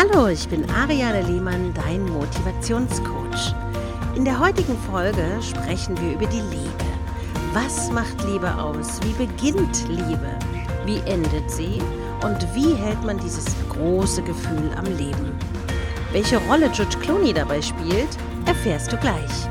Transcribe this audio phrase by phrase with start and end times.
[0.00, 3.52] Hallo, ich bin Ariane Lehmann, dein Motivationscoach.
[4.14, 6.84] In der heutigen Folge sprechen wir über die Liebe.
[7.52, 9.00] Was macht Liebe aus?
[9.02, 10.38] Wie beginnt Liebe?
[10.84, 11.82] Wie endet sie?
[12.22, 15.36] Und wie hält man dieses große Gefühl am Leben?
[16.12, 19.48] Welche Rolle George Clooney dabei spielt, erfährst du gleich.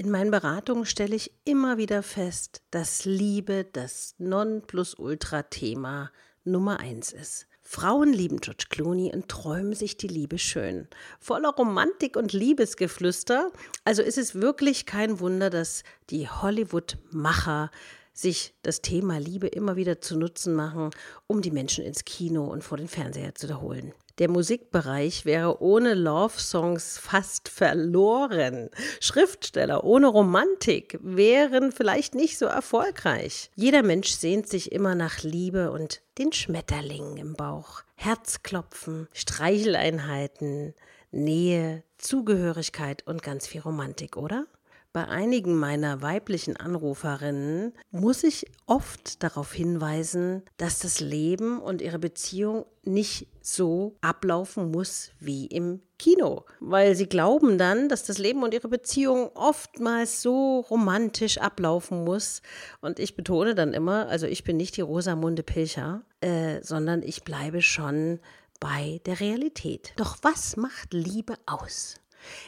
[0.00, 6.10] In meinen Beratungen stelle ich immer wieder fest, dass Liebe das Nonplusultra-Thema
[6.42, 7.46] Nummer eins ist.
[7.60, 10.88] Frauen lieben George Clooney und träumen sich die Liebe schön.
[11.18, 13.52] Voller Romantik und Liebesgeflüster.
[13.84, 17.70] Also ist es wirklich kein Wunder, dass die Hollywood-Macher
[18.14, 20.92] sich das Thema Liebe immer wieder zu Nutzen machen,
[21.26, 23.92] um die Menschen ins Kino und vor den Fernseher zu holen.
[24.20, 28.68] Der Musikbereich wäre ohne Love-Songs fast verloren.
[29.00, 33.50] Schriftsteller ohne Romantik wären vielleicht nicht so erfolgreich.
[33.56, 37.80] Jeder Mensch sehnt sich immer nach Liebe und den Schmetterlingen im Bauch.
[37.94, 40.74] Herzklopfen, Streicheleinheiten,
[41.10, 44.44] Nähe, Zugehörigkeit und ganz viel Romantik, oder?
[44.92, 52.00] Bei einigen meiner weiblichen Anruferinnen muss ich oft darauf hinweisen, dass das Leben und ihre
[52.00, 58.42] Beziehung nicht so ablaufen muss wie im Kino, weil sie glauben dann, dass das Leben
[58.42, 62.42] und ihre Beziehung oftmals so romantisch ablaufen muss.
[62.80, 67.22] Und ich betone dann immer, also ich bin nicht die Rosamunde Pilcher, äh, sondern ich
[67.22, 68.18] bleibe schon
[68.58, 69.92] bei der Realität.
[69.94, 72.00] Doch was macht Liebe aus?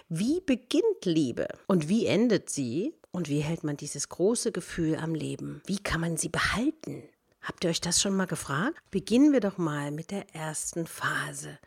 [0.09, 2.95] Wie beginnt Liebe und wie endet sie?
[3.11, 5.61] Und wie hält man dieses große Gefühl am Leben?
[5.67, 7.03] Wie kann man sie behalten?
[7.42, 8.77] Habt ihr euch das schon mal gefragt?
[8.93, 11.59] Beginnen wir doch mal mit der ersten Phase,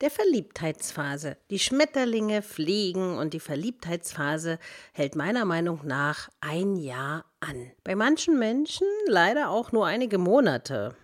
[0.00, 1.36] der Verliebtheitsphase.
[1.50, 4.58] Die Schmetterlinge fliegen und die Verliebtheitsphase
[4.94, 7.70] hält meiner Meinung nach ein Jahr an.
[7.84, 10.96] Bei manchen Menschen leider auch nur einige Monate.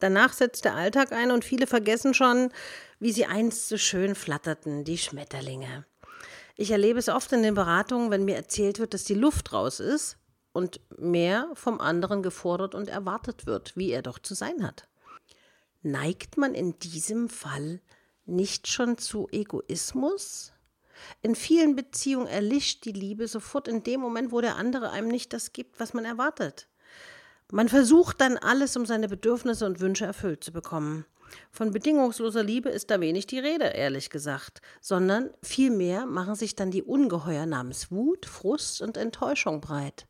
[0.00, 2.50] Danach setzt der Alltag ein und viele vergessen schon,
[2.98, 5.84] wie sie einst so schön flatterten, die Schmetterlinge.
[6.56, 9.80] Ich erlebe es oft in den Beratungen, wenn mir erzählt wird, dass die Luft raus
[9.80, 10.16] ist
[10.52, 14.88] und mehr vom anderen gefordert und erwartet wird, wie er doch zu sein hat.
[15.82, 17.80] Neigt man in diesem Fall
[18.24, 20.52] nicht schon zu Egoismus?
[21.20, 25.34] In vielen Beziehungen erlischt die Liebe sofort in dem Moment, wo der andere einem nicht
[25.34, 26.68] das gibt, was man erwartet.
[27.52, 31.04] Man versucht dann alles, um seine Bedürfnisse und Wünsche erfüllt zu bekommen.
[31.50, 36.70] Von bedingungsloser Liebe ist da wenig die Rede, ehrlich gesagt, sondern vielmehr machen sich dann
[36.70, 40.06] die Ungeheuer namens Wut, Frust und Enttäuschung breit.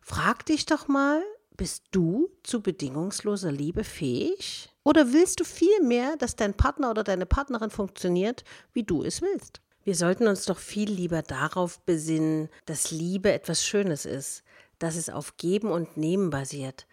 [0.00, 1.22] Frag dich doch mal,
[1.56, 4.70] bist du zu bedingungsloser Liebe fähig?
[4.82, 9.60] Oder willst du vielmehr, dass dein Partner oder deine Partnerin funktioniert, wie du es willst?
[9.84, 14.42] Wir sollten uns doch viel lieber darauf besinnen, dass Liebe etwas Schönes ist,
[14.78, 16.86] dass es auf Geben und Nehmen basiert.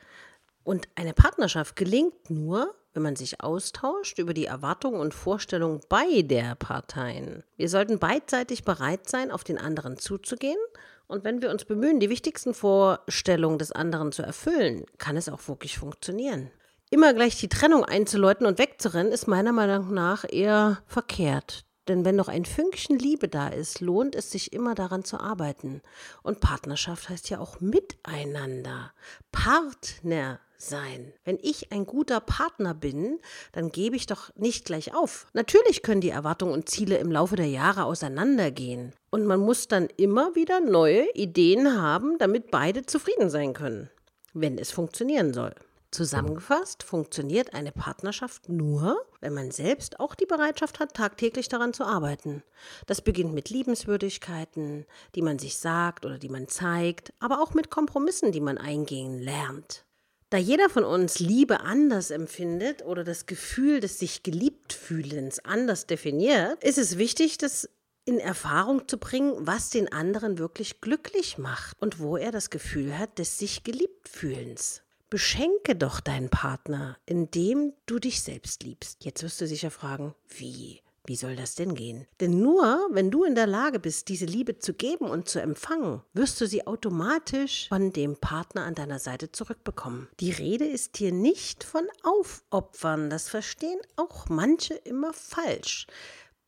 [0.63, 6.55] Und eine Partnerschaft gelingt nur, wenn man sich austauscht über die Erwartungen und Vorstellungen beider
[6.55, 7.43] Parteien.
[7.55, 10.57] Wir sollten beidseitig bereit sein, auf den anderen zuzugehen.
[11.05, 15.47] Und wenn wir uns bemühen, die wichtigsten Vorstellungen des anderen zu erfüllen, kann es auch
[15.47, 16.49] wirklich funktionieren.
[16.89, 21.66] Immer gleich die Trennung einzuläuten und wegzurennen, ist meiner Meinung nach eher verkehrt.
[21.87, 25.81] Denn wenn noch ein Fünkchen Liebe da ist, lohnt es sich immer daran zu arbeiten.
[26.21, 28.91] Und Partnerschaft heißt ja auch miteinander.
[29.31, 31.13] Partner sein.
[31.23, 33.19] Wenn ich ein guter Partner bin,
[33.51, 35.27] dann gebe ich doch nicht gleich auf.
[35.33, 38.93] Natürlich können die Erwartungen und Ziele im Laufe der Jahre auseinandergehen.
[39.09, 43.89] Und man muss dann immer wieder neue Ideen haben, damit beide zufrieden sein können,
[44.33, 45.53] wenn es funktionieren soll.
[45.97, 51.85] Zusammengefasst funktioniert eine Partnerschaft nur, wenn man selbst auch die Bereitschaft hat, tagtäglich daran zu
[51.85, 52.43] arbeiten.
[52.85, 57.71] Das beginnt mit Liebenswürdigkeiten, die man sich sagt oder die man zeigt, aber auch mit
[57.71, 59.85] Kompromissen, die man eingehen lernt.
[60.29, 65.87] Da jeder von uns Liebe anders empfindet oder das Gefühl des sich geliebt fühlens anders
[65.87, 67.71] definiert, ist es wichtig, das
[68.05, 72.99] in Erfahrung zu bringen, was den anderen wirklich glücklich macht und wo er das Gefühl
[72.99, 74.83] hat des sich geliebt fühlens.
[75.09, 79.05] Beschenke doch deinen Partner, indem du dich selbst liebst.
[79.05, 80.81] Jetzt wirst du sicher fragen, wie?
[81.05, 82.05] Wie soll das denn gehen?
[82.19, 86.01] Denn nur, wenn du in der Lage bist, diese Liebe zu geben und zu empfangen,
[86.11, 90.09] wirst du sie automatisch von dem Partner an deiner Seite zurückbekommen.
[90.19, 93.09] Die Rede ist hier nicht von Aufopfern.
[93.09, 95.87] Das verstehen auch manche immer falsch.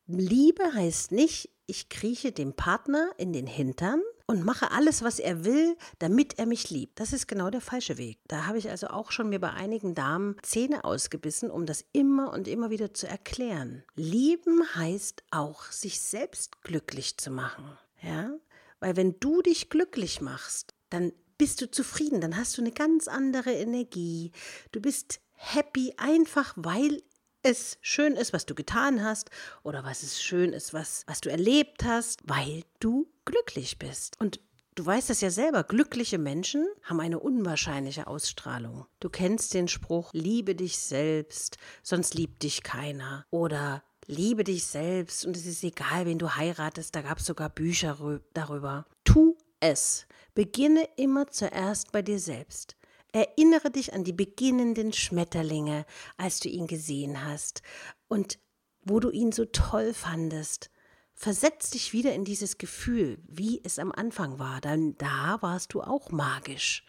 [0.08, 5.46] Liebe heißt nicht, ich krieche dem Partner in den Hintern und mache alles, was er
[5.46, 7.00] will, damit er mich liebt.
[7.00, 8.20] Das ist genau der falsche Weg.
[8.28, 12.32] Da habe ich also auch schon mir bei einigen Damen Zähne ausgebissen, um das immer
[12.32, 13.84] und immer wieder zu erklären.
[13.96, 17.78] Lieben heißt auch, sich selbst glücklich zu machen.
[18.02, 18.32] Ja?
[18.80, 23.08] Weil wenn du dich glücklich machst, dann bist du zufrieden, dann hast du eine ganz
[23.08, 24.32] andere Energie.
[24.72, 27.02] Du bist happy einfach, weil
[27.44, 29.30] es schön ist, was du getan hast
[29.64, 34.20] oder was es schön ist, was, was du erlebt hast, weil du glücklich bist.
[34.20, 34.40] Und
[34.76, 38.86] Du weißt es ja selber, glückliche Menschen haben eine unwahrscheinliche Ausstrahlung.
[39.02, 43.26] Du kennst den Spruch, liebe dich selbst, sonst liebt dich keiner.
[43.30, 47.50] Oder liebe dich selbst und es ist egal, wen du heiratest, da gab es sogar
[47.50, 48.86] Bücher darüber.
[49.04, 50.08] Tu es.
[50.34, 52.78] Beginne immer zuerst bei dir selbst.
[53.12, 55.86] Erinnere dich an die beginnenden Schmetterlinge,
[56.18, 57.64] als du ihn gesehen hast
[58.08, 58.40] und
[58.84, 60.70] wo du ihn so toll fandest.
[61.16, 65.82] Versetz dich wieder in dieses Gefühl, wie es am Anfang war, denn da warst du
[65.82, 66.86] auch magisch.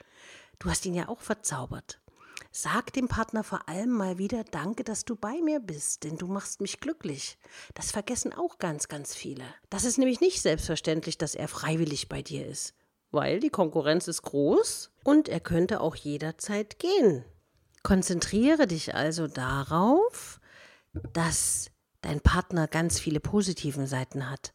[0.58, 2.00] Du hast ihn ja auch verzaubert.
[2.52, 6.26] Sag dem Partner vor allem mal wieder Danke, dass du bei mir bist, denn du
[6.26, 7.38] machst mich glücklich.
[7.74, 9.44] Das vergessen auch ganz, ganz viele.
[9.68, 12.74] Das ist nämlich nicht selbstverständlich, dass er freiwillig bei dir ist,
[13.10, 17.24] weil die Konkurrenz ist groß und er könnte auch jederzeit gehen.
[17.82, 20.40] Konzentriere dich also darauf,
[21.12, 21.70] dass
[22.02, 24.52] dein Partner ganz viele positiven Seiten hat,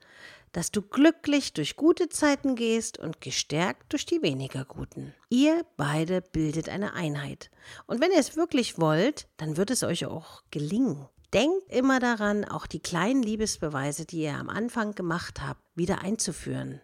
[0.51, 5.13] dass du glücklich durch gute Zeiten gehst und gestärkt durch die weniger guten.
[5.29, 7.51] Ihr beide bildet eine Einheit.
[7.87, 11.09] Und wenn ihr es wirklich wollt, dann wird es euch auch gelingen.
[11.33, 16.79] Denkt immer daran, auch die kleinen Liebesbeweise, die ihr am Anfang gemacht habt, wieder einzuführen.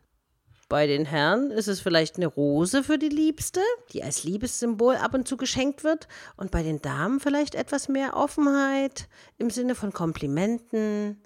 [0.71, 3.59] Bei den Herren ist es vielleicht eine Rose für die Liebste,
[3.91, 6.07] die als Liebessymbol ab und zu geschenkt wird,
[6.37, 11.21] und bei den Damen vielleicht etwas mehr Offenheit im Sinne von Komplimenten,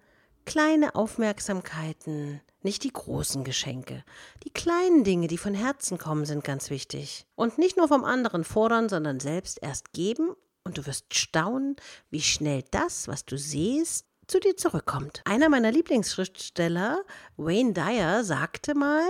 [0.46, 4.04] kleine Aufmerksamkeiten, nicht die großen Geschenke.
[4.46, 7.28] Die kleinen Dinge, die von Herzen kommen, sind ganz wichtig.
[7.36, 10.32] Und nicht nur vom anderen fordern, sondern selbst erst geben,
[10.64, 11.76] und du wirst staunen,
[12.10, 15.22] wie schnell das, was du siehst, zu dir zurückkommt.
[15.26, 17.04] Einer meiner Lieblingsschriftsteller,
[17.38, 19.08] Wayne Dyer, sagte mal,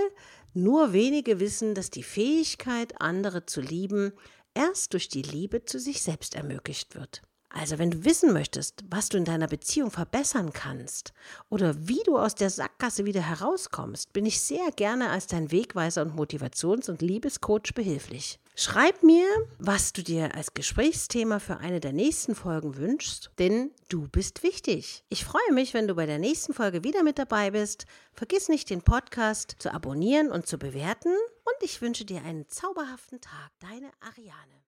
[0.53, 4.13] nur wenige wissen, dass die Fähigkeit, andere zu lieben,
[4.53, 7.21] erst durch die Liebe zu sich selbst ermöglicht wird.
[7.57, 11.13] Also wenn du wissen möchtest, was du in deiner Beziehung verbessern kannst
[11.49, 16.01] oder wie du aus der Sackgasse wieder herauskommst, bin ich sehr gerne als dein Wegweiser
[16.01, 18.39] und Motivations- und Liebescoach behilflich.
[18.57, 19.25] Schreib mir,
[19.57, 25.05] was du dir als Gesprächsthema für eine der nächsten Folgen wünschst, denn du bist wichtig.
[25.07, 27.85] Ich freue mich, wenn du bei der nächsten Folge wieder mit dabei bist.
[28.13, 31.15] Vergiss nicht, den Podcast zu abonnieren und zu bewerten
[31.45, 33.51] und ich wünsche dir einen zauberhaften Tag.
[33.61, 34.65] Deine Ariane.